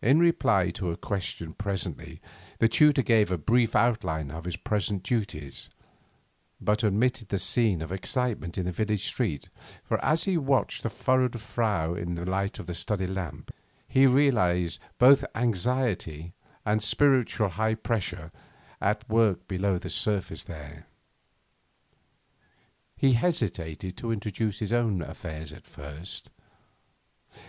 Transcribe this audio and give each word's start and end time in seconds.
In 0.00 0.20
reply 0.20 0.70
to 0.70 0.92
a 0.92 0.96
question 0.96 1.52
presently, 1.52 2.20
the 2.60 2.68
tutor 2.68 3.02
gave 3.02 3.32
a 3.32 3.36
brief 3.36 3.74
outline 3.74 4.30
of 4.30 4.44
his 4.44 4.56
present 4.56 5.02
duties, 5.02 5.68
but 6.60 6.84
omitted 6.84 7.28
the 7.30 7.40
scene 7.40 7.82
of 7.82 7.90
excitement 7.90 8.56
in 8.56 8.66
the 8.66 8.70
village 8.70 9.04
street, 9.04 9.48
for 9.82 9.98
as 10.04 10.22
he 10.22 10.36
watched 10.36 10.84
the 10.84 10.90
furrowed 10.90 11.40
face 11.40 11.98
in 12.00 12.14
the 12.14 12.24
light 12.24 12.60
of 12.60 12.66
the 12.68 12.74
study 12.76 13.08
lamp, 13.08 13.50
he 13.88 14.06
realised 14.06 14.78
both 14.98 15.24
anxiety 15.34 16.34
and 16.64 16.80
spiritual 16.80 17.48
high 17.48 17.74
pressure 17.74 18.30
at 18.80 19.10
work 19.10 19.48
below 19.48 19.76
the 19.76 19.90
surface 19.90 20.44
there. 20.44 20.86
He 22.96 23.14
hesitated 23.14 23.96
to 23.96 24.12
intrude 24.12 24.54
his 24.54 24.72
own 24.72 25.02
affairs 25.02 25.52
at 25.52 25.66
first. 25.66 26.30